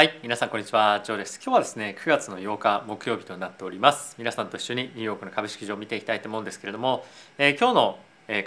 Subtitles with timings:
[0.00, 1.02] はい皆さんこんにちは。
[1.04, 1.38] ジョーです。
[1.44, 4.14] 今日はですね9月の8日木曜日となっております。
[4.16, 7.04] 皆さんと一緒にニューヨークの株式市場を見ていきたいと思うんですけれども、
[7.36, 7.98] えー、今日の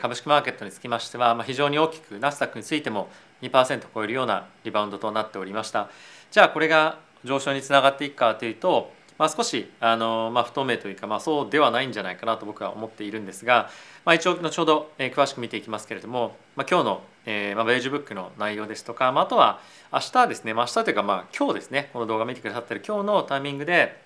[0.01, 3.07] 株式マーケットにつきましては、まあ、非常に大きくナスダックについても
[3.43, 5.91] 2%超えるようなリバウンドとなっておりました。
[6.31, 13.69] じゃあこれが上昇につながっていくかというとまあ、少しあの、まあ、不透明というか、まあ、そうではないんじゃないかなと僕は思っているんですが、
[14.05, 19.59] まあ、一応後ほど、え、詳しく見ていきますけれども、まあ、今日の、えーまあ、ベージュブックの内容ですとか、まあ、あとは
[19.91, 24.01] 明日ですね、まあ、明日というか、まあ、今日ですねこの動画見てくださってる今日のタイミングで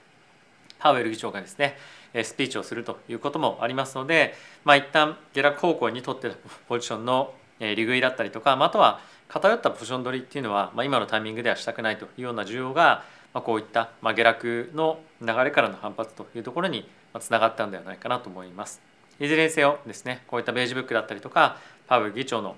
[0.80, 1.78] パウエル議長がですね
[2.24, 6.36] スピーチをするということもありますので、まあ、一旦下落方向にとってる
[6.68, 13.04] ポジションの利食いだったりとか、まあ、あとは偏ったポジション取りっていうのは、まあ、今のタイミングではしたくないというような需要が
[13.38, 16.90] まあ、こういった、まあ、下落の流れからの反発というところに
[17.20, 18.82] つながったんではないかなと思います。
[19.20, 22.56] いずれにせよですねこういったベージュブックだったりとかパウエル議長の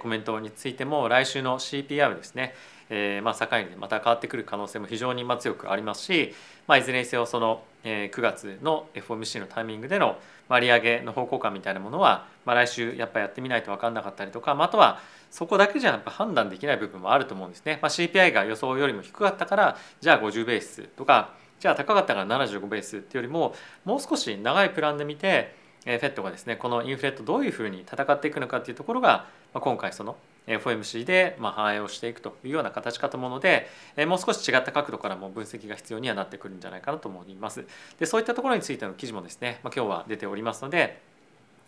[0.00, 2.54] コメントについても来週の CPR ですね、
[2.90, 6.34] えー、まあ境にまた変わってくる可能性も非常に強くありますし、
[6.66, 10.18] まあ、いずれにせよその9月の FOMC のタイミングでの
[10.60, 17.78] 利上げの方向感みたいなものは、まあ、来週やっぱやってみないと分かんなかったりとか、まあ、あとはそこだけじゃやっぱ判断できない部分もあると思うんですね。
[17.82, 25.54] まあ、CPI が予想よりも低かったからじゃあ50ベースとかじゃあ高かったから75ベースっていうよりももう少し長いプランで見て
[25.86, 33.68] フェットがですねこのインフレとどういうふうに戦っていくのかっていうところが今回その FOMC でま反映をしていくというような形かと思うので
[34.06, 37.64] もう少し違った角度からも分析が必要にはなってくるんじゃないかなと思います。
[37.98, 41.00] でそういったところについての記事もですね、ま、今日は出ておりますので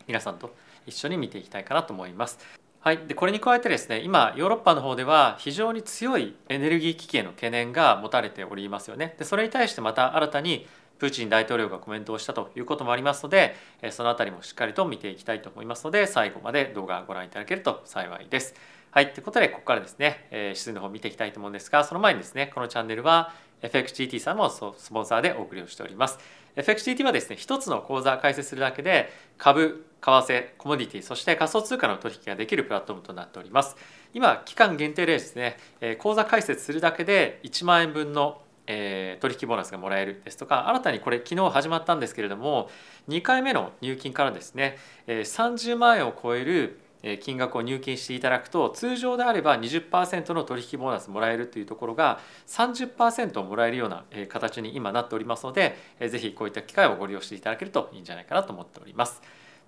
[0.07, 0.55] 皆さんと
[0.87, 2.39] 一緒に見ていきたいかなと思います。
[2.81, 9.15] はい、でこれに加えてですね今ヨーロッパの方では非常に強いエネルギー危機への懸念が持たれておりますよね。
[9.19, 10.67] でそれに対してまた新たに
[10.99, 13.55] プーチン大統領がコメントをしたということもありますので
[13.91, 18.55] その辺りもしっかりと見ていきたいと思いますので最後まで動画をご覧いただけると幸いです。
[18.91, 23.33] はい、ということでここからですね、えー、指数の方見ていきたいと思うんですがその前にですねこのチャンネルは
[23.63, 24.61] FXGT さんもス
[24.91, 26.19] ポンサーでお送りをしております。
[26.57, 33.77] FXGT はですね一つの口座開設するだけで株為替コモディティそして仮想通貨の取引ができるプラットフォームとなっております
[34.15, 35.57] 今期間限定でですね
[35.99, 42.69] 口座開設するだけで1万円分のえ取引ボーナスがもらえるですとか新たにこれ昨日始まったんですけれども
[43.09, 46.79] 2回目の入金からですねえ30万円を超える
[47.21, 52.19] 金額を入金していただくと通常であれば20%の取引ボーナスもらえるというところが
[52.49, 59.23] 30%をもらえるような形に今なっておりますので是非こういった機会をご利用していただけるといいんじゃないかなと思っております。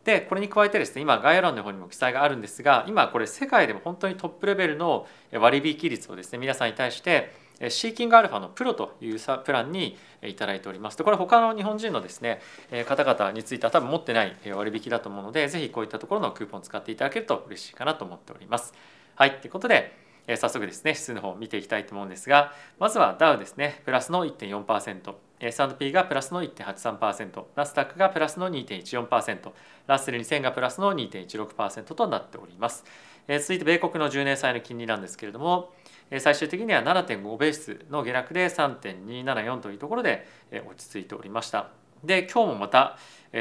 [0.04, 7.32] でこれに加えてですね今概要欄の方にも記載があるんですが今これ世界でも本当にトップレベルの割引率をですね皆さんに対して
[7.69, 10.97] シーキングアルファのプロというプランにいただいております。
[10.97, 12.41] でこれ他の日本人のですね
[12.87, 18.72] 方々については多分持ってない割引だと思うのでぜひこういったところのクーポンを使っていただけると嬉しいかなと思っております。
[19.15, 19.41] はい。
[19.41, 19.94] ということで
[20.37, 23.82] 早速ですね指数の方を見ていきたいと思うんですがまずはダウですね。
[23.84, 29.50] プラスの1.4% S&P がプラスの1.83%ナスダックがプラスの2.14%
[29.87, 32.84] ラッセル2000がプラスの2.16%となっております。
[33.27, 35.72] 続いて米国の10年債の金利なんですけれども
[36.19, 40.26] 最終的には7.5ベースの下落で3.274というところで
[40.69, 41.69] 落ち着いておりました。
[42.04, 42.98] で今日もまた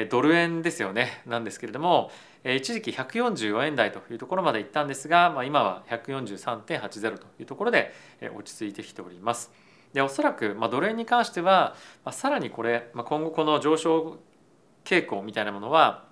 [0.09, 2.11] ドル円ですよねなんですけれども
[2.43, 7.93] 一時期144円台というところまで行ったんですが、まあ、今は143.80というところで
[8.35, 9.51] 落ち着いてきております。
[9.93, 11.75] でおそらく、まあ、ドル円に関しては、
[12.05, 14.19] まあ、さらにこれ、まあ、今後この上昇
[14.85, 16.05] 傾向みたいなものは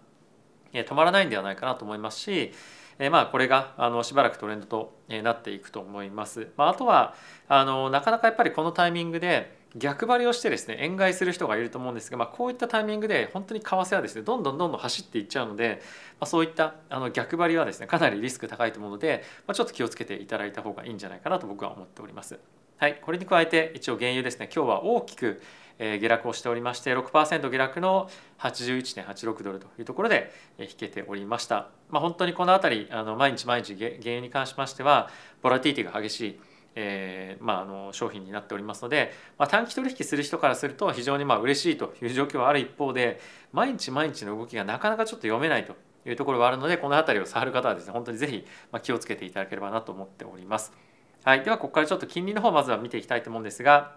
[0.73, 2.51] 止まらないんではないかなと思いますし
[2.99, 6.49] えまあこれがあのしばらくトレンドとなっていくと思います。
[6.57, 7.15] まあ、あとは
[7.47, 15.81] あのなかなかやっぱりこのタイミングで逆張りをしてですね円買いする人がいると思うんですが、まあ、こういったタイミングで本当に為替はですねどんどんどんどん走っていっちゃうので、
[16.19, 22.39] まあ、そういったあの逆張りはですねかなりリスク高いと思うので、まあ、ちょっと気をつけていただいた方がいいんじゃないかなと僕は思っております。
[22.77, 25.41] はい、これに加えて一応原油ですね今日は大きく
[25.79, 31.69] 下落をしておりまして6%下落の81.86ドルというところで引けておりました。
[31.89, 35.09] まあ、本当にこの辺りあの毎日毎日原油に関しましては
[35.41, 36.39] ボラティティが激しい
[36.79, 43.19] えーまあ、あの商品になっておりますので、まあ、短期取引する人からすると非常にまあ嬉しいという状況はある一方で
[43.51, 45.75] 毎日毎日の動きがなかなかちょっと読めないと
[46.05, 48.45] いうところはあるのでこの辺りを触る方はですね本当にぜひ
[48.83, 50.71] 気をつけていただければなと思っております。
[51.23, 53.95] はい、ではここからちょっと金利の方まずは見ていきたいと思うんですが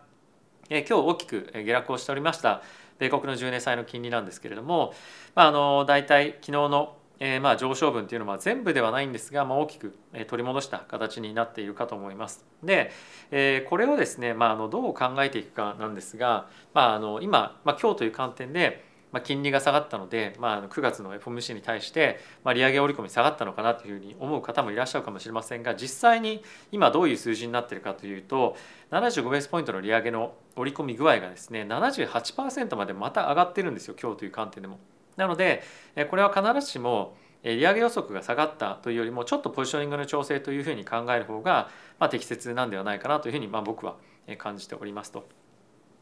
[0.71, 2.63] 今日大きく下落をしておりました
[2.99, 4.95] 米国の10年債の金利なんですけれども、
[5.35, 9.95] まあ、あの大体昨日のえ、まあ上昇分というのは全部ではないんですが、まあ、大きく
[10.27, 12.47] 取り戻した形になっているかと思います。
[12.63, 12.91] で、
[13.31, 26.43] えー、これをですね、まあ、あのどう考えていくかなんですが、まあ、あの今、まあ、今日という観点でまあ、金利が下がったので、まあ、9月の FOMC に対して、まあ、利上げ織り込み下がったのかなというふうに思う方もいらっしゃるかもしれませんが実際に
[26.73, 28.57] 今どういう数字になっているかというと
[28.91, 34.79] 75ベースポイントの利上げの織り込み具合がですね78%までまた上がってるんですよ今日という観点でも。
[35.17, 35.63] なので
[36.09, 41.69] これは必ずしも利上げ予測が下がったというよりもちょっとポジショニングの調整というふうに考える方が
[41.99, 43.97] ま適切なんではないかなというふうにま僕は
[44.39, 45.27] 感じておりますと。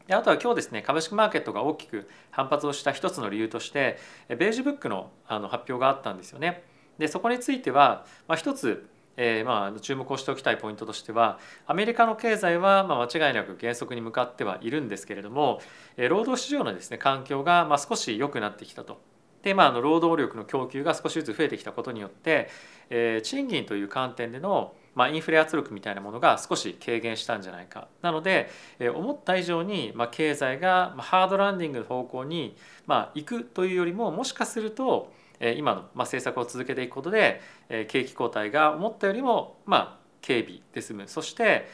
[0.09, 6.63] であとは今日ですね株式マーケットが大きく反発をした一つの理由としてベージュブックのあの発表があったんですよね。
[6.97, 8.89] でそこについては、まあ、一つ
[9.21, 15.59] えー、まあ注目をしておきたいポイントとしてはアメリカの経済はまあ間違いなく減速に向かってはいるんですけれども、
[15.97, 19.01] え、労働市場のですね環境がまあ少し良くなってきたと。
[19.43, 22.49] でまあ、あの労働力の供給が少しずつ増えてきたことによって、
[22.89, 28.49] えー、賃金という観点でのまあ、インフレ圧力みたいなものが少し軽減したんじゃないかなので、
[28.79, 32.55] え思った以上に、まあ、経済がハードランディングの方向に、
[32.87, 37.41] まあ、行くというよりももしかすると今の、まあ、政策を続けていくことで
[37.87, 41.67] 景気後退が思ったよりも、まあ、軽微で済むそして、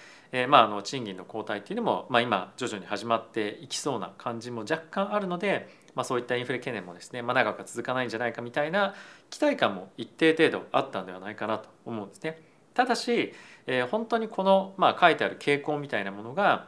[0.48, 8.94] まあ、あの賃金の後退っていうのも、まあ、今徐々に始まっていきそうな感じも若干あるので、まあ、そういったインフレ懸念もですね、まあ、長くは続かないんじゃないかみたいな
[9.30, 12.55] 期待感も一定程度あったんではないかなと思うんですね。
[12.76, 13.34] ただし、
[13.66, 16.68] えー、本当にこの、まあ、書いてある傾向みたいなものが、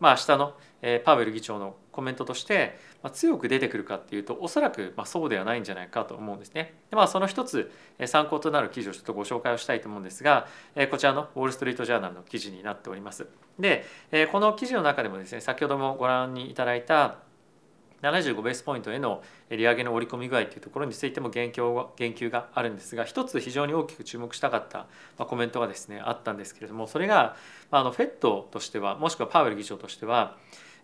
[0.00, 6.74] まあ、明日の、えー、パウエル議長のコメントとして、まあ、強く出てくるかっていうとおそらく、まあ、そうではないんじゃないかと思うんですね。
[6.90, 10.46] でまあ、その一つ、えー、参考となる記事をちょっとご紹介をしたいと思うんですが、
[10.76, 13.26] えー、こちらのウォール・ストリート・ジャーナルの記事になっております。
[13.58, 17.16] で、えー、この記事の中でもですね先ほどもご覧にいただいた
[18.02, 24.86] 75ベースポイントへの利上げの織り込み具合というところについても言及言及があるんですが一つ非常に大きく注目したかった
[25.24, 27.36] コメントがですねあったんですけれどもそれが
[27.70, 28.18] あの FED
[28.50, 30.36] としてはもしくはパウエル議長としては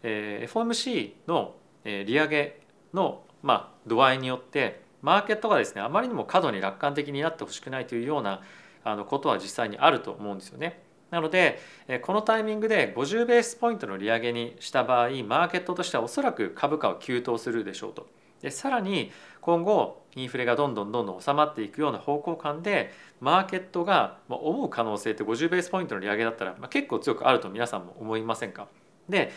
[0.03, 2.61] FOMC の利上げ
[2.93, 8.43] のまあ度合いによってマーケットがですねあまりにも過度に楽観的になってほしくないというような
[8.85, 10.84] あのことは実際にあると思うんですよね。
[11.15, 11.61] なので
[12.03, 18.09] このタイミングで50ベースポイントの利上げにした場合マーケットとしてはおそらく株価を急騰するでしょうと。
[18.43, 28.67] でさらに今後インフレがどんどんどんどん収まっていくような方向感でマーケットが思う可能性って50ベースポイントの利上げだったら結構強くあると皆さんも思いませんか？
[29.09, 29.31] で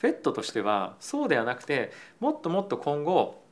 [0.00, 3.46] FED としてはそうではなくてもっともっと今後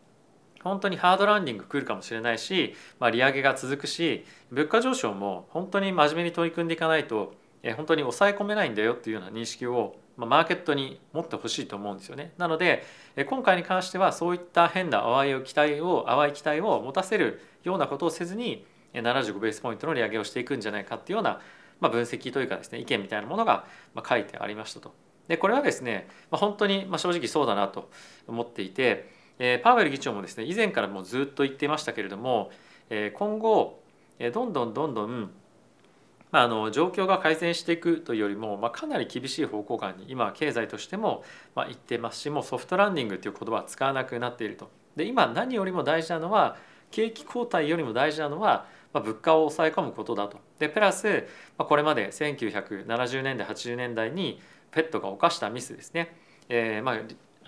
[0.65, 7.35] 本当にハードランディング来るかもしれないし、まあ、利上げが続くし物価上昇も本当に真面目に取り組んでいかないと
[7.75, 12.33] 本当に抑え込めないんだよっていうような認識をマーケットに持ってほしいと思うんですよね。
[12.39, 12.85] なので
[13.29, 18.65] 今回に関してはそういった変な淡い期待を淡い期待を持たせるようなことをせずに
[18.95, 21.41] 75ベースポイントの利上げをしていくんじゃないかっていうような
[21.81, 23.67] ま分析というかですね意見みたいなものが
[24.09, 24.95] 書いてありましたと。
[25.29, 27.91] でこれはですね本当に正直そうだなと
[28.27, 29.11] 思っていて
[29.63, 32.51] パウエル議長もですね以前からもうずっと言っていましたけれども
[33.15, 33.83] 今後
[34.33, 35.31] どんどんどんどん
[36.33, 41.25] まあ、あの状況が改善していくというよりも、まあ、かなり厳しい方向感に今経済としても
[41.55, 44.71] まあ言ってますしもうソフトランディングという言葉は使わなくなっていると。
[44.97, 46.57] で今何よりも大事なのは
[46.91, 50.39] 景気後退よりも大事なのは、まあ、物価を抑え込むことだと。
[50.59, 51.27] でプラス、
[51.59, 54.41] まあ、これまで1970年代80年代に
[54.71, 56.17] ペットが犯したミスですね。
[56.49, 56.99] えー、まあ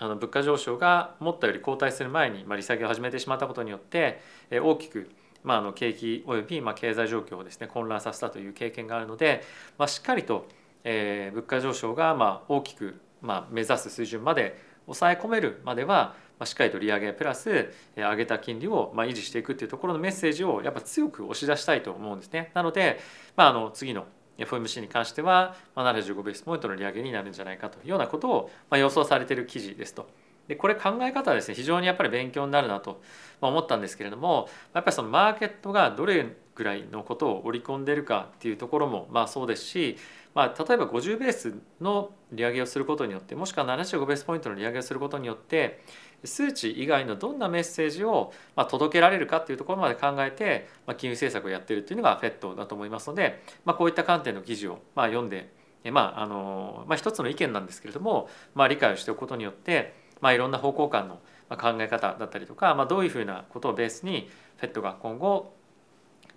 [0.01, 5.09] あの物価上昇が思ったより後退する前に、まあ、利下げを始めてしまったことによって、えー、大きく
[5.43, 9.43] まあ、あの景気およびまあ経済状況をですね混乱させたという経験があるので、
[9.77, 10.47] まあ、しっかりと、
[10.83, 22.51] えー、物価上昇がまあ大きくまあ目指す水準まで抑え込めるまでは、まあ、しっかりと利上げプラス上げた金利をまあ維持していくっていうところのメッセージをやっぱ強く押し出したいと思うんですね。
[22.53, 22.99] なので、
[23.35, 24.05] まあ、あの次の
[24.37, 30.07] FOMC に関してはまあ75ベースポイントの利上げになるんじゃないかというようなことをまあ予想されている記事ですと。
[30.49, 33.01] でこれ考え方はですね非常にやっぱり勉強になるなと
[33.39, 36.25] 思ったんですけれどもやっぱりそのマーケットがどれ
[36.55, 39.95] ぐらいのことを織り込んでるかっていうところもまあそうですし、
[40.33, 45.81] まあ、例えば50ベースの利上げをすることによってもしくは75ベースポイントの利上げをすることによって
[46.25, 55.53] 数値以外のどんなメッセージをま届けられるかっていうところまで考えて、ま金融政策をやってるっていうのが FED だと思いますので、まあ、こういった観点の記事をま読んで
[55.91, 64.29] まああのまあ、一つの意見なんですけれども、まあ、理解をしておくことによってまあ、いろんな方向感の考え方だったりとか、まあ、どういうふうなことをベースに
[64.61, 65.53] FED が今後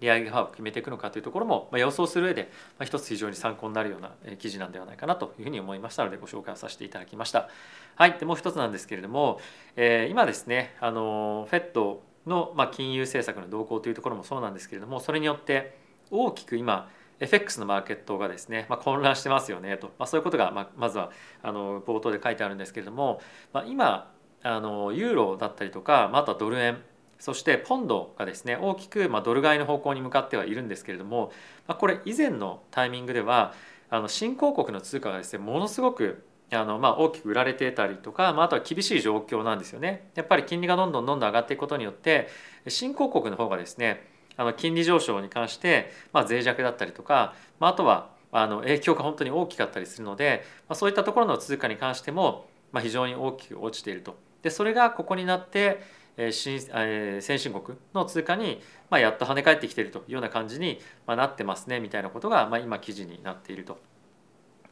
[0.00, 2.50] 利上げ幅を決めていくのかというところも予想する上で
[2.82, 7.48] 一つ非常に参考になるような記事なんではないかなというふうに思いましたのでご紹介をさせていただきました。
[7.94, 9.40] はい、でもう一つなんですけれども、
[9.76, 15.76] えー、今ですねあの FED の、まあ、金融政策の動向というところもそうなんですけれどもそれによって
[16.10, 16.90] 大きく今
[17.22, 21.10] FX のマーケットがですね、まあ、混乱してますよねと、まあ、そういうことがままずは
[21.42, 23.20] あの冒頭で書いてあるんですけれども、
[23.52, 24.12] まあ、今
[24.42, 26.78] あのユーロだったりとか、まあ、あとはドル円
[27.20, 31.30] そしてポンドがですね大きくまドル買いの方向に向かってはいるんですけれども、
[31.68, 33.54] まあ、これ以前のタイミングでは
[33.88, 40.10] あの新興国の通貨がですねものすごくあのまあ大きく売られてたりとか、まあ、あとは厳しい状況なんですよね。
[40.14, 42.28] やっぱり金利がどんどんどんどん上がっていくことによって
[42.68, 54.16] 新興国の方がですねあの金利上昇に関して、まあ、脆弱だったりとか、まあ、あとはあの影響が本当に大きかったりするので、まあ、そういったところの通貨に関しても、まあ、非常に大きく落ちていると。
[54.42, 55.82] でそれがここになって
[56.30, 58.60] 新先進国の通貨に、
[58.90, 63.78] まあ、やっと跳ね返ってきているというような感じに、まあ、なってますねみたいなことが、まあ、今記事になっていると。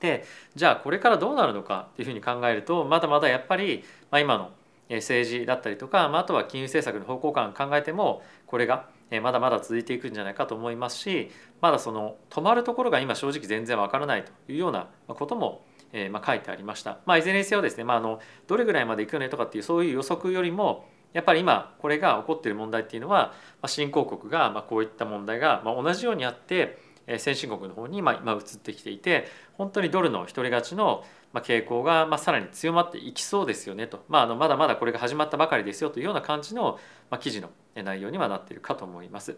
[0.00, 0.24] で
[0.54, 4.50] じゃあこれからどうなるのかっていうふうに考えるとまだまだやっぱり、まあ、今の
[4.88, 8.88] 政治だったりとか、まあ、あとは金融政策の方向感考えてもこれが
[9.18, 15.64] まだまだ続いていくんじゃないかと思いますしまだその止まるところが今正直全然わからないというようなことも、
[16.12, 16.98] ま、書いてありました。
[17.06, 26.78] まあ、いずれにせよですね、まあ、あのどれぐらいまでいくよねとかっていうそういう予測よりもやっぱり今これが起こっている問題っていうのは、ま、新興国がまこういった問題がま同じようにあって
[27.18, 36.78] 先進国の方にま今移ってきていて本当にドルの独り勝ちの傾向がまさらに強まっていきそうですよねと、まあ、あのまだまだこれが始まったばかりですよというような感じの
[37.20, 39.36] 記事の内容にはなっているかと思います。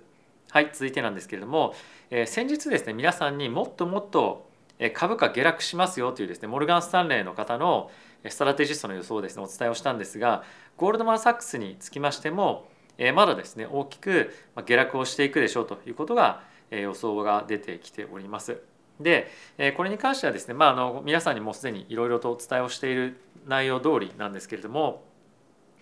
[0.50, 1.74] はい続いてなんですけれども、
[2.10, 4.50] えー、先日ですね皆さんにもっともっと
[4.94, 7.90] 株価下落しますよというですねモルガン・スタンレーの方の
[8.28, 10.44] ストラテジストの予想をですねお伝えをしたんですが
[10.76, 12.68] ゴールドマン・サックスにつきましても
[13.14, 14.34] まだですね大きく
[14.66, 18.60] 下落をしていくでしょうということが予想が出てきております。
[19.00, 19.30] で
[19.76, 25.02] これに関してはですね、まあ、あの皆さんにもすでにいろいろとお伝えをしている内容通りなんですけれども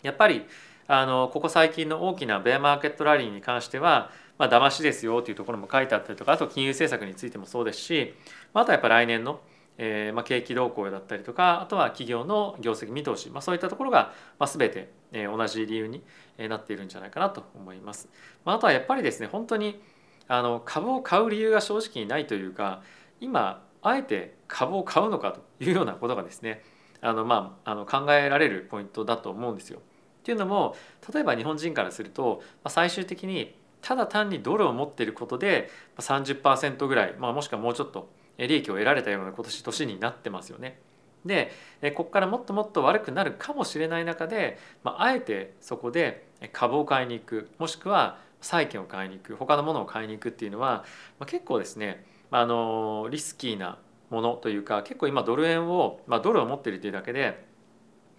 [0.03, 0.47] やっぱり
[0.93, 8.15] あのここ最近の大きなベアマーケットラリーに関してはまあ騙しですよというところも書いてあったりとかあと金融政策についてもそうですし
[8.53, 9.41] まあとはやっぱ来年の
[9.83, 16.03] えーまあ、景気動向だったりとかあとは企業の業績見通し、まあ、そういったところが、まあ、全て、え、同じ理由に
[16.37, 18.11] なっているんじゃないかなと思います。
[18.45, 19.81] まあ、あとはやっぱりですね本当に
[20.29, 22.83] あの株を買う理由が正直にないというか
[23.23, 26.63] 今あえて株を買うのかというようなことがですね
[27.01, 29.81] あの、まあ、あの考えられるポイントだと思うんですよ。
[30.21, 30.77] っていうのも
[31.13, 40.79] 例えば日本人からすると、まあ、最終的にただ単にドルを持っていることで30%ぐらい、まあ、もしくはもうちょっと利益を得られたような今年年になってますよね。
[41.27, 41.51] で
[41.95, 50.85] ここからもっともっと悪くなるかもしれない中で、まあ、あえてそこで株を買いに行くもしくは債券を買いに行く他のものを買いに行くっていうのは、
[51.19, 57.45] まあ、結構ですねあのリスキーなものというか結構今ドル円を、まあ、ドルを持っているというだけで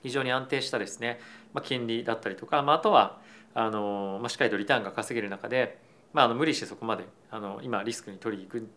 [0.03, 1.20] 非常に安定したですね、
[1.53, 3.20] まあ、金利だったりとか、まあ、あとは
[3.53, 5.79] あの、まあ、しっかりとリターンが稼げる中で、
[6.13, 8.67] まあ、あの無理してそこまであの今リスクに取りに行く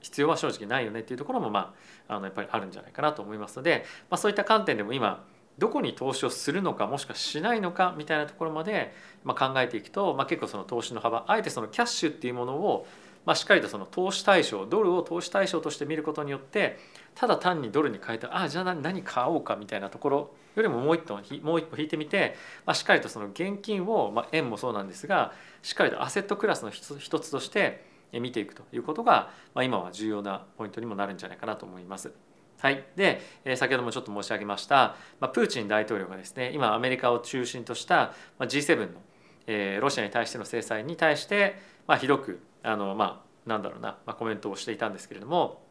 [0.00, 1.74] 必要は正直ないよねっていうところも、ま
[2.08, 5.24] あ、あのやっぱりあるんじゃないかなと思いますので、まあ、そういった観点でも今
[5.56, 12.86] どこに投資をするのかもしくはしないのかみたいなところまで、まあ、考えていくと、まあ、結構その投資の幅あえてそのキャッシュっていうものを、
[13.24, 16.78] まあ、しっかりとその投資対象ドルを投資対象として見ることによって
[17.14, 25.32] ただ単にドルに変えたああじゃあ何買おうかみたいなところよりももう一歩もう一歩引いてみて、まあ、しっかりとその現金を、まあ、円もそうなんですが
[25.62, 32.12] しっかりとアセットクラスの一つとして見ていくということが、まあ、今は重要なポイントにもなるんじゃないかなと思います。
[32.60, 33.20] はい、で
[33.56, 39.02] 先ほどもちょっと申し上げました、まあ、プーチン大統領がですね今アメリカを中心とした G7 の、
[39.46, 41.56] えー、ロシアに対しての制裁に対して、
[41.86, 45.62] まあ、ひどくあの、まあ、なんだろうな、まあ、コメントをしていたんですけれども、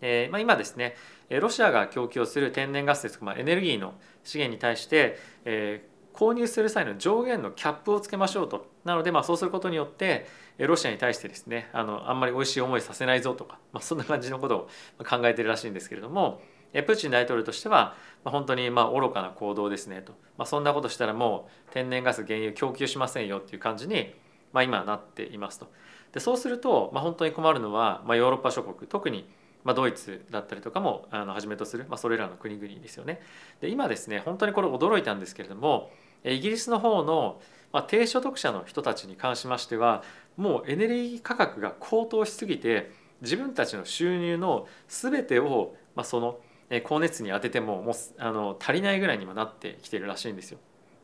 [0.00, 0.94] えーまあ、今ですね
[1.30, 8.66] ロシアが供給する天然ガスですとか、まあ、エネルギーの資源に対して、えー、購入する際の上限のキャップをつけましょうと。
[8.84, 10.26] なので、まあ、そうすることによって
[10.58, 14.68] ロシアに対してですねあのあんまり美味しい思いさせないぞとか、まあ、そんな感じのこと
[15.00, 16.40] を考えてるらしいんですけれども
[16.72, 24.14] プーチン大統領としては本当にまあ愚かな行動ですねと、まあ、そんなことしたらもう天然ガス原油供給しませんよっていう感じに、
[24.52, 25.70] まあ、今なっていますと。
[26.12, 28.88] でそうすると、まあ、本当に困るのは、まあ、ヨーロッパ諸国。
[28.88, 29.28] 特に
[29.66, 33.20] まあ、ドイツだったりとかもあのはじめとする、まあ、それらの国々ですよね。
[33.60, 35.90] で今ですね本当にこれ驚いたんですけれども
[36.24, 37.40] イギリスの方の、
[37.72, 40.04] まあ、低所得者の人たちに関しましては
[40.36, 42.92] もうエネルギー価格が高騰しすぎて
[43.22, 46.38] 自分たちの収入の全てを、まあ、その
[46.70, 50.58] 光熱に当ててももうあの足りないぐらいにはなってきてるらしいんですよ。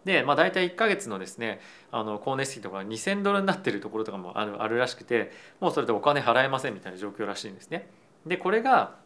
[0.05, 7.89] で、まあ、大体1か月のですねあの光熱費とか2,000ドルになってるところとかもあるあるらしくてもうそれでお金払えませんみたいな状況らしいんですね。
[8.27, 8.97] でこれが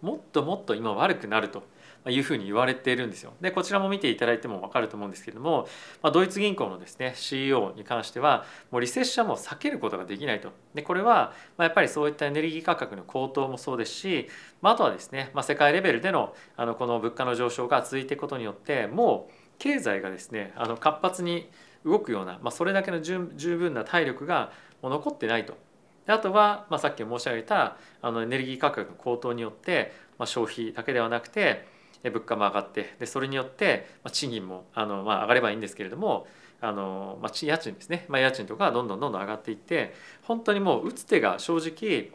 [0.00, 1.62] もっともっと今悪くなると
[2.10, 3.32] いうふうに言われているんですよ。
[3.40, 5.66] でこちらも見ていただいても分かると思うんですけれども、
[6.02, 10.52] まあ、ドイツ銀行のですね CEO に関してはもうリセッションも避けることができないと。
[10.74, 14.28] でこれは、ま、やっぱりそういったエネルギー価格の高騰もそうですし、
[14.60, 21.48] まあ、あとはですね、まあ、世界レベルでのあのこの物価の上昇が続いていくことによってもう経済がですねあの活発に
[21.86, 23.18] 動くような、まあ、それだけの十
[23.56, 25.56] 分な体力がもう残ってないと。
[26.06, 31.66] であとは、まあ、さっき申し上げたあのエネルギー価格の高騰によって、まあ、消費だけではなくて
[32.02, 36.26] 物価も上がってでそれによって、まあ、賃金もあの、まあ、上がればいいんですけれども
[36.60, 42.10] あの、まあ、家賃ですね、まあ、家賃とかどんどんどんどん上がっていって本当にもう打つ手が正直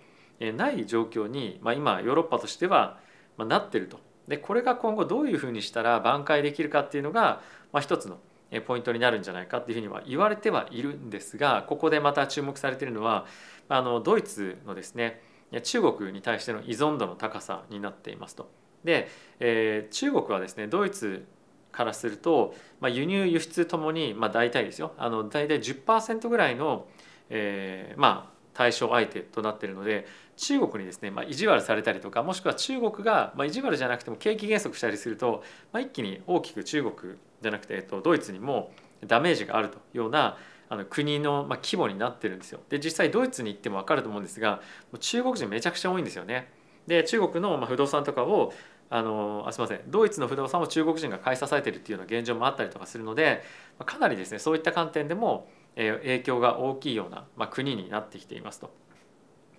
[0.54, 3.00] ない状況に、まあ、今ヨーロッパとしては
[3.38, 4.00] なってると。
[4.28, 7.42] でこれが今後どういうふうにしたら挽回できるかっていうのが、
[7.74, 8.20] まあ、一つの
[8.66, 13.26] ポイントになるんじゃないかっていうふうには言われてはいるんですがここでまた注目されているのは
[13.68, 15.22] あのドイツのですね
[15.64, 18.52] 中国に対しての依存度の高さになっていますと。
[18.84, 19.08] で、
[19.40, 21.26] えー、中国はですねドイツ
[21.72, 26.88] からすると、まあ、輸入輸出ともに、まあ、大体ですよあの大体10%ぐらいの、
[27.30, 38.72] えー、まあ対象相手となっているので中国にですね、まあ、意地悪されたりとかもしくは中国が、まあ、意地悪じゃなくても景気減速したりすると、まあ、一気に大きく中国じゃなくて、えっと、ドイツにも
[39.06, 40.38] ダメージがあるというような
[40.70, 42.60] あの国の、まあ、規模になってるんですよ。
[42.70, 44.62] で実際ドイツに行っても分かると思うんですが
[45.00, 46.52] 中国人めちゃくちゃ多いんですよね。
[46.88, 48.54] で中国のま不動産とかを
[48.90, 53.44] あのあすみませんドイツの不動産を中国人が買い支えてるっていうような現状もあったりとかするので
[53.78, 58.72] まかなりですねそういった観点でもえ影響が大きいような、まあ、国になってきていますと。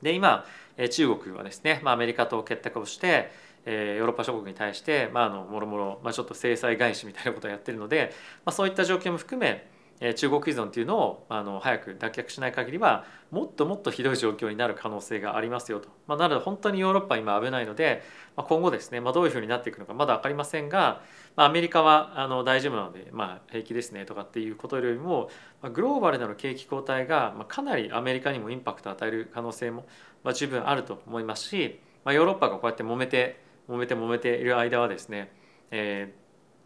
[0.02, 0.44] で今
[0.90, 3.30] 中国はですね、まあ、アメリカと結託をして、
[3.66, 8.12] えー、ヨーロッパ諸国に対して、まあ、あのもろもろ、まあ、ちょっと制裁返しみたいなことをやってるので、
[8.44, 9.68] まあ、そういった状況も含め
[10.14, 18.02] 中国依存というのをあの早く脱却しない限りはもっともっとひどい状況になる可能性がありますよと、まあ、なので本当にヨーロッパ今危ないので、
[18.34, 21.02] まあ、今後ですね、まあ、どういうふうになっていくのかまだ分かりませんが、
[21.36, 25.28] まあ、アメリカはあの大丈夫なので、まあ、平気ですねとかっていうことよりも、
[25.60, 29.84] まあ、グローバルなの景気後退が、まあ、かなりアメリカにもインパクトを与える可能性も、
[30.24, 35.32] まあ、十分あると思いますし、まあ、ヨーロッパがこうやって揉めて揉めて揉めている間はですね、
[35.70, 36.12] え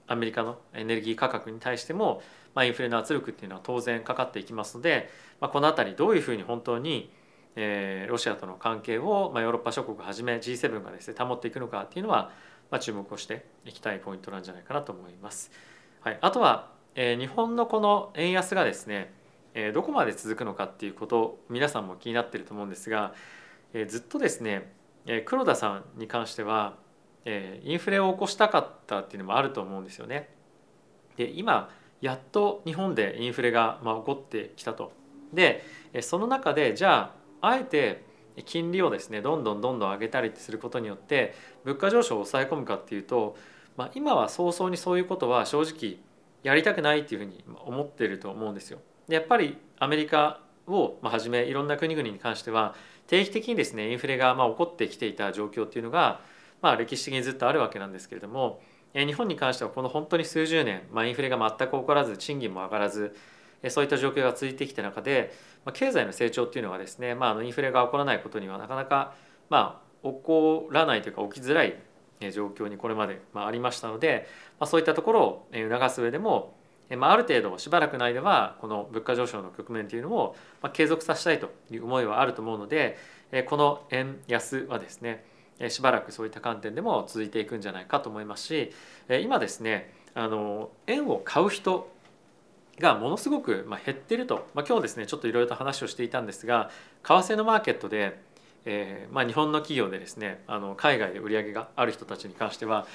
[0.09, 2.23] ー、アメリカのエネルギー価格に対しても
[2.55, 5.11] まあ、インフレの圧力っていうのは当然かかっていきますので、
[5.41, 7.11] まあ、この辺りどういうふうに本当に、
[7.57, 12.31] えー、ロシアとの関係を、まあ、ヨーロッパ諸国はじめ G7 がですね保っていくのかっていうのは、
[12.71, 15.51] まあ、注目をしていきたいポイントなんじゃないかなと思います。
[16.01, 19.13] はい、あとは、えー、日本のこの円安がですね、
[19.55, 23.15] えー、どこまで続くのかっていうこと皆さんも気になってると思うんですが、
[23.73, 24.71] えー、ずっとですね、
[25.07, 26.77] えー、黒田さんに関しては、
[27.25, 30.29] えー、インフレを起こしたかったっていうのもあると思うんですよね。
[31.17, 34.93] で今やっと日本でインフレがまあ起こってきたと。
[35.33, 35.65] で
[36.01, 38.05] その中でじゃああえて
[38.45, 41.35] 金利をですねどんどんどんどん上げたりすることによって
[41.65, 43.37] 物価上昇を抑え込むかっていうと、
[43.77, 45.99] まあ、今は早々にそういうことは正直
[46.43, 48.81] やりたくないっていうふうに思ってると思うんですよ。
[49.09, 52.75] でやっぱりアメリカをはじめいろんな国々に関しては
[53.07, 56.21] 定期的にですねインフレがまあ起こってきていた状況っていうのが、
[56.65, 58.63] まあ、歴史的にずっとあるわけなんですけれども
[58.95, 63.15] 日本に関してはこの本当に数十年、まあ、インフレが全く起こらず賃金も上がらず
[63.69, 65.35] そういった状況が続いてきた中で、
[65.67, 69.13] まあ、経済の成長っていうのはですね、まあ、あのインフレが起こらないことにはなかなか、
[69.51, 71.77] まあ、起こらないというか起きづらい
[72.33, 74.27] 状況にこれまでまありましたので、
[74.59, 76.55] まあ、そういったところを促す上でも、
[76.97, 80.35] まあ、ある程度しばらくの間はこの物価上昇の局面というのを
[80.73, 82.97] 継続させたいという思いはあると思うので
[83.49, 85.34] この円安はですね
[85.69, 88.73] しばらくそういった観点でも続いていくんじゃないかと思いますし
[89.23, 91.91] 今ですねあの円を買う人
[92.81, 96.71] がものすごく減ってると、まあ、今日ですねちょっといろいろと話をしていたんですが
[97.05, 98.19] 為替のマーケットで、
[98.65, 102.87] えーまあ、日本の企業でですねあの海外で売り上げがある人たちに関しては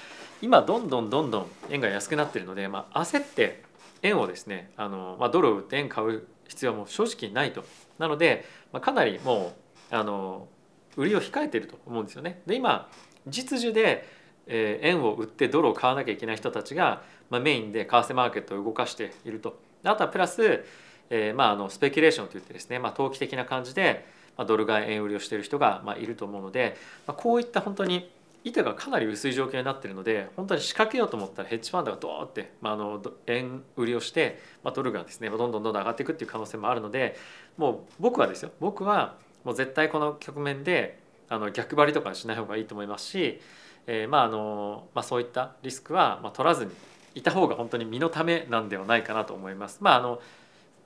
[0.42, 3.64] 今どんどんどんどん円が安くなっているので、まあ、焦って
[4.02, 7.64] 円をですねあの、まあ、ドルを売って円買う必要も正直ないと。
[8.00, 9.54] なので、まあ、かなりも
[9.92, 10.48] うあの
[10.98, 12.42] 売りを控えていると思うんですよね。
[12.46, 12.90] で今
[13.28, 14.08] 実需で
[14.48, 19.60] 円を売ってドルを買わなきゃいけない人たちがメインで為替マーケットを動かしていると。
[19.84, 20.66] あとはプラス、
[21.10, 24.06] えー、まああのスペキュレーションといってですね、まあ、投機的な感じで
[24.38, 26.76] ドル買い円売りをしている人がまいると思うので、
[27.08, 28.10] まあ、こういった本当に
[28.44, 37.18] 板がかなり薄い状況になっているので本当に仕掛けようと思ったらヘッジファンドがドーって、まあ、あの円売りをして、まあ、ドルがですねどんどんどんどん上がっていくっていう可能性もあるので
[37.58, 41.00] もう僕はですよ僕はもう絶対この局面で
[41.30, 43.40] あの逆張りとかしない方がいいと思いますし、
[43.88, 46.72] えー、まああのまあ、そういったリスクはまあ取らずに
[47.16, 49.80] いた方が本当に身のためなんではないかなと思います。
[49.82, 50.22] まあ、あの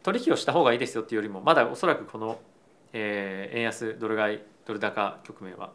[0.03, 2.39] 取引をした方がいいですよっていうよりもまだおそらくこの、
[2.91, 5.71] えー、円安ドル買いドル高局面は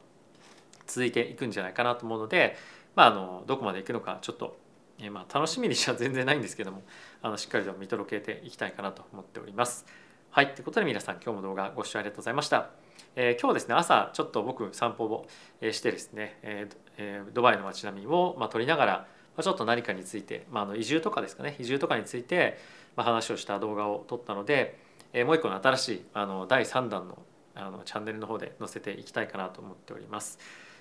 [0.87, 2.57] 続いていくんじゃないかなと思うので、
[2.95, 4.59] まあ、あのどこまでいくのかちょっと、
[4.99, 6.83] えー、まあ楽しみにしちゃ全然ないんですけども
[7.23, 9.87] あのしっかりと見届けていきたいかなと思っております。
[10.31, 12.69] はい、ということで皆さん今日も動画ご視聴ありがとうございました。
[13.17, 15.27] えー、今日ですね朝ちょっと僕散歩を
[15.73, 19.07] してですね、えー、ドバイの街並みを、まあ、撮りながら、
[19.41, 22.59] ちょっと何かについて、まあ、あの移住とかですかね移住とかについて、
[22.95, 24.79] まあ、話をした動画を撮ったので、
[25.14, 27.19] えー、もう一個の新しいあの第3弾の
[27.55, 30.38] あのチャンネルの方で載せていきたいかなと思っております。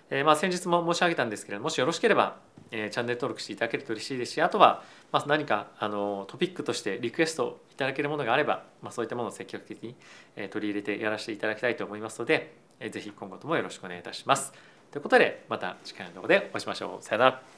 [0.09, 2.37] えー、まあ先日も申し上げたんですけれどもしよろしければ、
[2.71, 9.95] えー、チャンネル登録していただけると嬉しいですしあとは、まあ、何かあのトピックとしてリクエストいただけるものがあれば、まあ、そういったものを積極的に、
[10.35, 14.53] え、取り入れてやらせていただきたいと思いますので、えー、ぜひ今後ともよろしくお願いいたします。
[14.91, 17.03] ということでまた次回の動画でお会いしましょう。
[17.03, 17.56] さよなら。